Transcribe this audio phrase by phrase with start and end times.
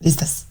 [0.00, 0.46] Listas.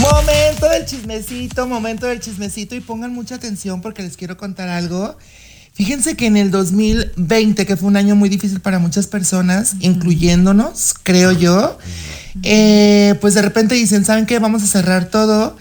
[0.00, 5.16] Momento del chismecito, momento del chismecito y pongan mucha atención porque les quiero contar algo.
[5.72, 10.94] Fíjense que en el 2020, que fue un año muy difícil para muchas personas, incluyéndonos,
[11.02, 11.78] creo yo,
[12.42, 14.38] eh, pues de repente dicen, ¿saben qué?
[14.38, 15.56] Vamos a cerrar todo.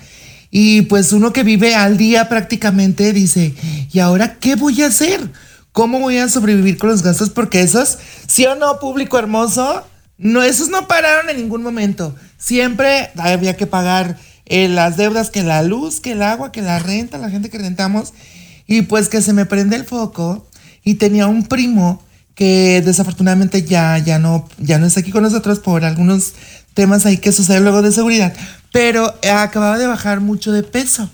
[0.49, 3.53] Y pues uno que vive al día prácticamente dice,
[3.91, 5.31] ¿y ahora qué voy a hacer?
[5.71, 7.29] ¿Cómo voy a sobrevivir con los gastos?
[7.29, 9.85] Porque esos, sí o no, público hermoso,
[10.17, 12.15] no, esos no pararon en ningún momento.
[12.37, 16.79] Siempre había que pagar eh, las deudas, que la luz, que el agua, que la
[16.79, 18.13] renta, la gente que rentamos.
[18.65, 20.47] Y pues que se me prende el foco
[20.83, 22.01] y tenía un primo
[22.33, 26.33] que desafortunadamente ya, ya, no, ya no está aquí con nosotros por algunos
[26.77, 28.33] temas ahí que suceden luego de seguridad,
[28.71, 31.09] pero acababa de bajar mucho de peso.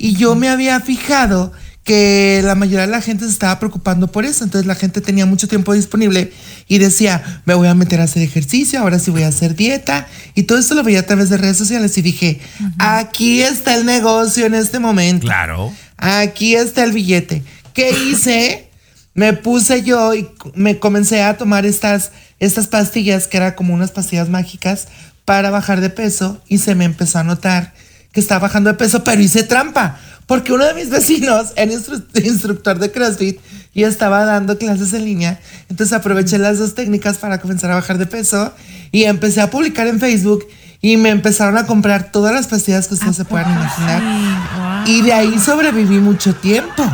[0.00, 1.52] Y yo me había fijado
[1.84, 4.42] que la mayoría de la gente se estaba preocupando por eso.
[4.42, 6.32] Entonces la gente tenía mucho tiempo disponible
[6.66, 10.08] y decía, me voy a meter a hacer ejercicio, ahora sí voy a hacer dieta.
[10.34, 12.40] Y todo eso lo veía a través de redes sociales y dije,
[12.78, 15.28] aquí está el negocio en este momento.
[15.28, 15.72] Claro.
[15.96, 17.44] Aquí está el billete.
[17.74, 18.69] ¿Qué hice?
[19.14, 23.90] Me puse yo y me comencé a tomar estas, estas pastillas que eran como unas
[23.90, 24.88] pastillas mágicas
[25.24, 27.74] para bajar de peso y se me empezó a notar
[28.12, 29.98] que estaba bajando de peso, pero hice trampa
[30.30, 33.40] porque uno de mis vecinos era instructor de CrossFit
[33.74, 35.40] y estaba dando clases en línea.
[35.68, 38.54] Entonces aproveché las dos técnicas para comenzar a bajar de peso
[38.92, 40.46] y empecé a publicar en Facebook
[40.80, 44.86] y me empezaron a comprar todas las pastillas que ustedes se puedan imaginar.
[44.86, 46.84] Y de ahí sobreviví mucho tiempo.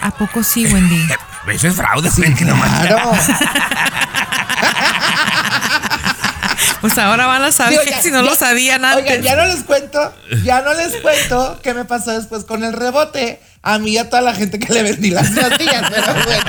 [0.00, 1.08] ¿A poco sí, Wendy?
[1.48, 3.12] Eso es fraude, sí, claro.
[6.80, 9.04] Pues ahora van a saber si no lo sabían antes.
[9.04, 12.72] Oigan, ya no les cuento, ya no les cuento qué me pasó después con el
[12.72, 13.40] rebote.
[13.64, 16.42] A mí y a toda la gente que le vendí las pastillas, pero bueno.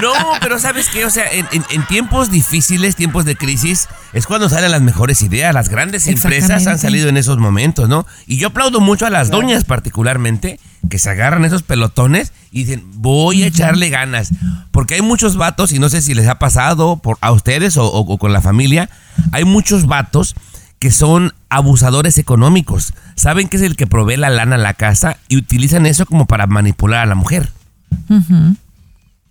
[0.00, 1.04] No, pero ¿sabes qué?
[1.04, 5.52] O sea, en, tiempos difíciles, tiempos de crisis, es cuando salen las mejores ideas.
[5.52, 8.06] Las grandes empresas han salido en esos momentos, ¿no?
[8.26, 12.84] Y yo aplaudo mucho a las doñas particularmente, que se agarran esos pelotones y dicen,
[12.94, 14.30] voy a echarle ganas.
[14.70, 18.18] Porque hay muchos vatos, y no sé si les ha pasado por, a ustedes o
[18.18, 18.90] con la familia,
[19.32, 20.34] hay muchos vatos
[20.82, 22.92] que son abusadores económicos.
[23.14, 26.26] Saben que es el que provee la lana a la casa y utilizan eso como
[26.26, 27.50] para manipular a la mujer.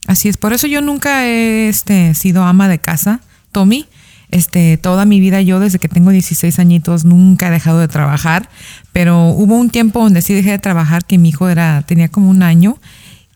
[0.07, 3.19] Así es, por eso yo nunca he este, sido ama de casa,
[3.51, 3.85] Tommy.
[4.29, 8.47] Este, toda mi vida yo desde que tengo 16 añitos nunca he dejado de trabajar,
[8.93, 12.29] pero hubo un tiempo donde sí dejé de trabajar que mi hijo era tenía como
[12.29, 12.77] un año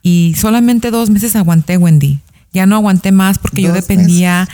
[0.01, 2.21] y solamente dos meses aguanté Wendy.
[2.53, 4.47] Ya no aguanté más porque yo dependía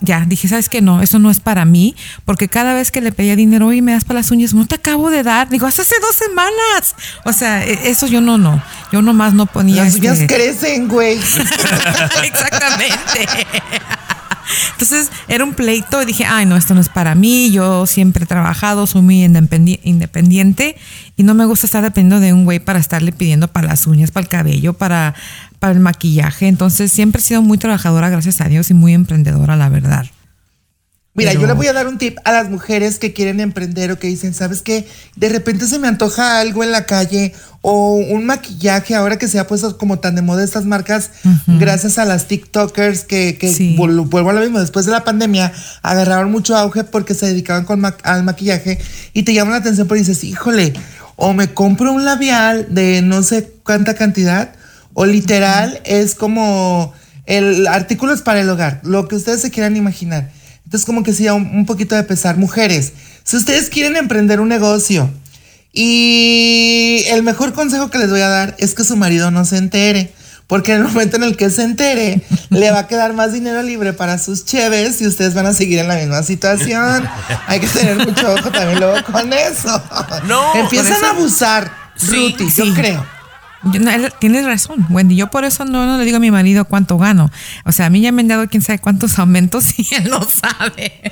[0.00, 0.80] ya dije, ¿sabes qué?
[0.80, 3.92] No, eso no es para mí, porque cada vez que le pedía dinero, y me
[3.92, 5.48] das para las uñas, no te acabo de dar.
[5.48, 6.94] Digo, hace dos semanas.
[7.24, 8.62] O sea, e, eso yo no, no.
[8.92, 9.84] Yo nomás no ponía.
[9.84, 11.18] Las uñas este crecen, güey.
[12.22, 13.28] Exactamente.
[14.72, 17.50] Entonces era un pleito y dije, ay, no, esto no es para mí.
[17.50, 20.76] Yo siempre he trabajado, soy muy independiente
[21.16, 24.10] y no me gusta estar dependiendo de un güey para estarle pidiendo para las uñas,
[24.10, 25.14] para el cabello, para,
[25.60, 26.48] para el maquillaje.
[26.48, 30.06] Entonces siempre he sido muy trabajadora, gracias a Dios, y muy emprendedora, la verdad.
[31.12, 33.98] Mira, yo le voy a dar un tip a las mujeres que quieren emprender o
[33.98, 34.86] que dicen, ¿sabes qué?
[35.16, 39.38] De repente se me antoja algo en la calle o un maquillaje ahora que se
[39.38, 41.10] ha puesto como tan de moda estas marcas,
[41.46, 46.30] gracias a las TikTokers que, que vuelvo a lo mismo, después de la pandemia agarraron
[46.30, 48.78] mucho auge porque se dedicaban con al maquillaje
[49.12, 50.72] y te llaman la atención porque dices, híjole,
[51.16, 54.54] o me compro un labial de no sé cuánta cantidad
[54.94, 56.92] o literal es como
[57.26, 60.30] el artículo es para el hogar, lo que ustedes se quieran imaginar.
[60.64, 62.36] Entonces como que sí, un, un poquito de pesar.
[62.36, 62.92] Mujeres,
[63.24, 65.10] si ustedes quieren emprender un negocio
[65.72, 69.56] y el mejor consejo que les voy a dar es que su marido no se
[69.56, 70.12] entere.
[70.46, 73.62] Porque en el momento en el que se entere, le va a quedar más dinero
[73.62, 77.08] libre para sus cheves y ustedes van a seguir en la misma situación.
[77.46, 79.80] Hay que tener mucho ojo también luego con eso.
[80.26, 83.19] No, empiezan a abusar, sí, yo creo
[84.18, 85.16] tienes razón, Wendy.
[85.16, 87.30] Yo por eso no, le digo a mi marido cuánto gano.
[87.64, 90.22] O sea, a mí ya me han dado quién sabe cuántos aumentos y él no
[90.22, 91.02] sabe.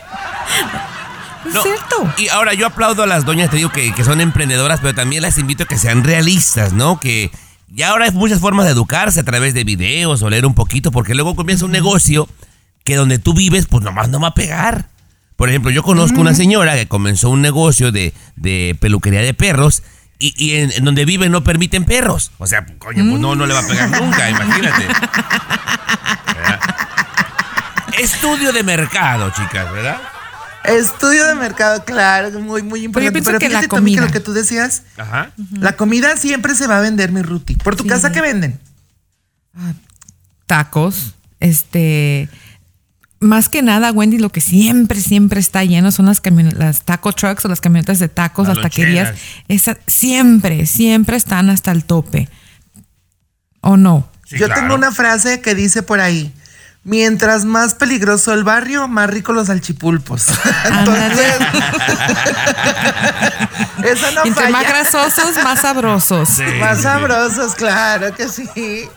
[1.47, 2.13] es cierto.
[2.19, 5.23] Y ahora yo aplaudo a las doñas, te digo que, que, son emprendedoras, pero también
[5.23, 7.01] las invito a que sean realistas, ¿no?
[7.01, 7.31] Que
[7.69, 10.91] ya ahora hay muchas formas de educarse a través de videos o leer un poquito,
[10.91, 12.29] porque luego comienza un negocio
[12.85, 14.89] que donde tú vives, pues nomás no va a pegar.
[15.37, 19.83] Por ejemplo, yo conozco una señora que comenzó un negocio de, de peluquería de perros
[20.19, 22.33] y, en, donde vive no permiten perros.
[22.39, 24.87] O sea, coño, pues no, no le va a pegar nunca, imagínate.
[27.99, 30.01] Estudio de mercado, chicas, ¿verdad?
[30.65, 33.13] Estudio de mercado, claro, muy, muy importante.
[33.13, 34.07] pienso Pero que la fíjate, Tommy, que comida.
[34.07, 35.31] lo que tú decías, Ajá.
[35.53, 37.57] la comida siempre se va a vender, mi Ruti.
[37.57, 37.89] ¿Por tu Sí.
[37.89, 38.61] casa qué venden?
[40.47, 42.29] tacos, este,
[43.21, 46.23] más que nada, Wendy, lo que siempre, siempre está lleno son las,
[46.57, 49.15] las taco trucks o las camionetas de tacos, Las las taquerías.
[49.49, 52.29] Esa, siempre, siempre están hasta el tope.
[53.61, 54.09] ¿O no?
[54.27, 54.61] Sí, Yo claro.
[54.63, 56.33] tengo una frase que dice por ahí.
[56.85, 60.27] Mientras más peligroso el barrio, más rico los salchipulpos.
[60.65, 61.35] Entonces,
[63.85, 66.29] eso no Entre más grasosos, más sabrosos.
[66.29, 66.83] Sí, Más sí.
[66.85, 68.89] sabrosos, claro que sí.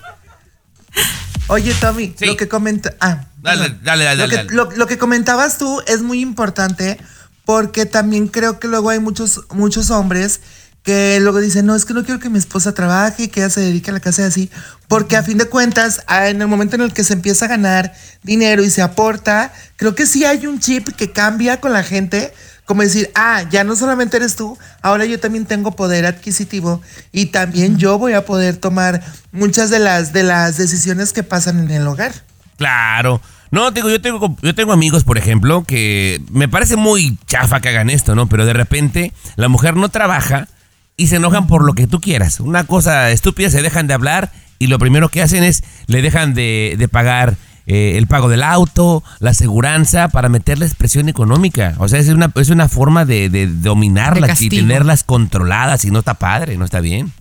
[1.47, 2.25] Oye, Tommy, Sí.
[2.25, 2.93] lo que comenta.
[2.99, 4.49] Ah, Dale, dale, dale, Lo que, dale.
[4.53, 6.99] lo- lo que comentabas tú es muy importante
[7.43, 10.41] porque también creo que luego hay muchos, muchos hombres
[10.83, 13.49] que luego dicen, no, es que no quiero que mi esposa trabaje y que ella
[13.49, 14.51] se dedique a la casa y así,
[14.87, 17.93] porque a fin de cuentas, en el momento en el que se empieza a ganar
[18.23, 22.33] dinero y se aporta, creo que sí hay un chip que cambia con la gente,
[22.71, 26.81] como decir, ah, ya no solamente eres tú, ahora yo también tengo poder adquisitivo
[27.11, 29.03] y también yo voy a poder tomar
[29.33, 32.13] muchas de las, de las decisiones que pasan en el hogar.
[32.55, 33.19] Claro.
[33.51, 37.67] No, digo, yo tengo, yo tengo amigos, por ejemplo, que me parece muy chafa que
[37.67, 38.29] hagan esto, ¿no?
[38.29, 40.47] Pero de repente la mujer no trabaja
[40.95, 42.39] y se enojan por lo que tú quieras.
[42.39, 46.33] Una cosa estúpida, se dejan de hablar y lo primero que hacen es le dejan
[46.33, 47.35] de, de pagar
[47.73, 51.73] eh, el pago del auto, la aseguranza, para meterles presión económica.
[51.77, 55.99] O sea, es una, es una forma de, de dominarlas y tenerlas controladas y no
[55.99, 57.13] está padre, no está bien.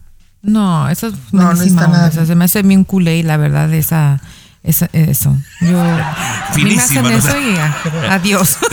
[0.42, 3.36] No, eso es No, no está nada O sea, se me hace bien culé, la
[3.36, 4.20] verdad, esa,
[4.64, 5.36] esa- eso.
[5.60, 7.10] Yo, a mí me Finísima, hacen ¿no?
[7.10, 8.56] eso y a- adiós.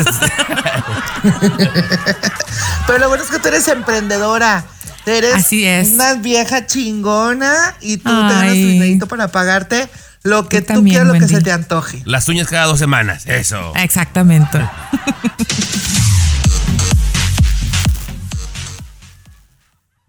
[2.88, 4.64] Pero lo bueno es que tú eres emprendedora.
[5.08, 5.90] Eres Así es.
[5.92, 9.88] una vieja chingona y tú te ganas tu dinerito para pagarte
[10.24, 11.36] lo que Tú tú también, quieras, lo que Wendy.
[11.36, 12.02] se te antoje.
[12.06, 13.74] Las uñas cada dos semanas, eso.
[13.76, 14.60] Exactamente.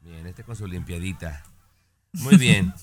[0.03, 1.43] Bien, este con su limpiadita.
[2.12, 2.73] Muy bien.